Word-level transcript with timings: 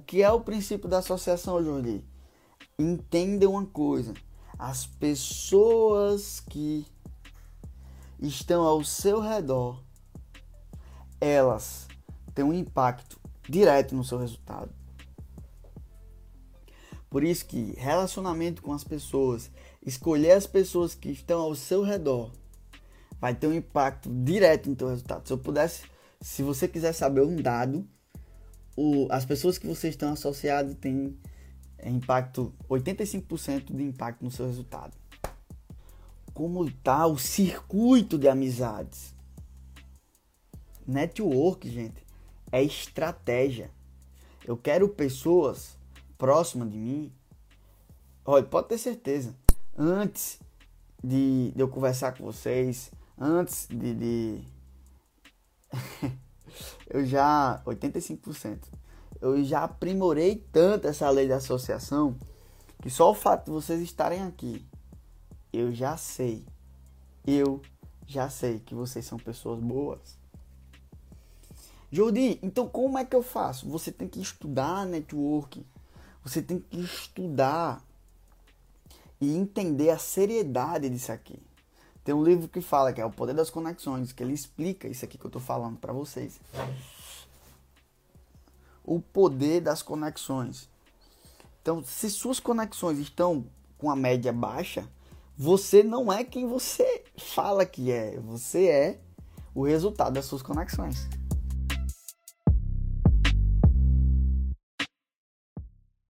que 0.00 0.22
é 0.22 0.30
o 0.30 0.40
princípio 0.40 0.88
da 0.88 0.98
associação, 0.98 1.62
Jordi? 1.62 2.04
Entenda 2.78 3.48
uma 3.48 3.66
coisa: 3.66 4.14
as 4.58 4.86
pessoas 4.86 6.40
que 6.40 6.86
estão 8.18 8.62
ao 8.62 8.82
seu 8.84 9.20
redor, 9.20 9.82
elas 11.20 11.86
têm 12.34 12.44
um 12.44 12.54
impacto 12.54 13.20
direto 13.48 13.94
no 13.94 14.04
seu 14.04 14.18
resultado. 14.18 14.72
Por 17.10 17.22
isso 17.22 17.44
que 17.44 17.74
relacionamento 17.76 18.62
com 18.62 18.72
as 18.72 18.84
pessoas, 18.84 19.50
escolher 19.84 20.32
as 20.32 20.46
pessoas 20.46 20.94
que 20.94 21.10
estão 21.10 21.42
ao 21.42 21.54
seu 21.54 21.82
redor, 21.82 22.30
vai 23.20 23.34
ter 23.34 23.46
um 23.46 23.52
impacto 23.52 24.08
direto 24.08 24.70
no 24.70 24.76
teu 24.76 24.88
resultado. 24.88 25.26
Se 25.26 25.32
eu 25.32 25.38
pudesse, 25.38 25.82
se 26.20 26.42
você 26.42 26.66
quiser 26.66 26.94
saber 26.94 27.20
um 27.20 27.36
dado, 27.36 27.86
o, 28.76 29.06
as 29.10 29.24
pessoas 29.24 29.58
que 29.58 29.66
vocês 29.66 29.94
estão 29.94 30.12
associados 30.12 30.74
têm 30.74 31.16
impacto 31.84 32.54
85% 32.68 33.74
de 33.74 33.82
impacto 33.82 34.24
no 34.24 34.30
seu 34.30 34.46
resultado. 34.46 34.96
Como 36.32 36.64
está 36.64 37.06
o 37.06 37.18
circuito 37.18 38.18
de 38.18 38.28
amizades? 38.28 39.14
Network, 40.86 41.68
gente, 41.68 42.06
é 42.50 42.62
estratégia. 42.62 43.70
Eu 44.44 44.56
quero 44.56 44.88
pessoas 44.88 45.76
próximas 46.16 46.70
de 46.70 46.78
mim. 46.78 47.12
Olha, 48.24 48.44
pode 48.44 48.68
ter 48.68 48.78
certeza. 48.78 49.36
Antes 49.76 50.40
de, 51.02 51.52
de 51.52 51.60
eu 51.60 51.68
conversar 51.68 52.16
com 52.16 52.24
vocês, 52.24 52.90
antes 53.18 53.66
de, 53.68 53.94
de... 53.94 54.44
eu 56.92 57.06
já 57.06 57.62
85%. 57.64 58.58
Eu 59.20 59.42
já 59.42 59.64
aprimorei 59.64 60.44
tanto 60.52 60.86
essa 60.86 61.08
lei 61.08 61.26
de 61.26 61.32
associação 61.32 62.16
que 62.82 62.90
só 62.90 63.10
o 63.10 63.14
fato 63.14 63.46
de 63.46 63.50
vocês 63.50 63.80
estarem 63.80 64.22
aqui, 64.22 64.66
eu 65.52 65.72
já 65.72 65.96
sei. 65.96 66.44
Eu 67.26 67.62
já 68.06 68.28
sei 68.28 68.58
que 68.58 68.74
vocês 68.74 69.06
são 69.06 69.18
pessoas 69.18 69.58
boas. 69.60 70.18
Jordi, 71.90 72.38
então 72.42 72.68
como 72.68 72.98
é 72.98 73.04
que 73.04 73.16
eu 73.16 73.22
faço? 73.22 73.68
Você 73.70 73.90
tem 73.90 74.08
que 74.08 74.20
estudar 74.20 74.84
network. 74.84 75.64
Você 76.22 76.42
tem 76.42 76.58
que 76.58 76.78
estudar 76.78 77.82
e 79.20 79.34
entender 79.34 79.90
a 79.90 79.98
seriedade 79.98 80.90
disso 80.90 81.12
aqui. 81.12 81.41
Tem 82.04 82.14
um 82.14 82.24
livro 82.24 82.48
que 82.48 82.60
fala 82.60 82.92
que 82.92 83.00
é 83.00 83.04
o 83.04 83.10
poder 83.10 83.34
das 83.34 83.50
conexões, 83.50 84.12
que 84.12 84.22
ele 84.22 84.32
explica 84.32 84.88
isso 84.88 85.04
aqui 85.04 85.16
que 85.16 85.24
eu 85.24 85.28
estou 85.28 85.42
falando 85.42 85.78
para 85.78 85.92
vocês. 85.92 86.40
O 88.84 89.00
poder 89.00 89.60
das 89.60 89.82
conexões. 89.82 90.68
Então, 91.60 91.82
se 91.84 92.10
suas 92.10 92.40
conexões 92.40 92.98
estão 92.98 93.46
com 93.78 93.88
a 93.88 93.94
média 93.94 94.32
baixa, 94.32 94.84
você 95.38 95.82
não 95.84 96.12
é 96.12 96.24
quem 96.24 96.48
você 96.48 97.04
fala 97.16 97.64
que 97.64 97.92
é. 97.92 98.18
Você 98.20 98.66
é 98.66 99.00
o 99.54 99.64
resultado 99.64 100.14
das 100.14 100.24
suas 100.24 100.42
conexões. 100.42 101.06